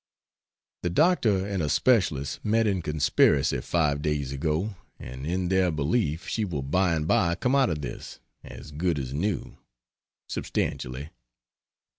[0.81, 6.27] The doctor and a specialist met in conspiracy five days ago, and in their belief
[6.27, 9.59] she will by and by come out of this as good as new,
[10.27, 11.11] substantially.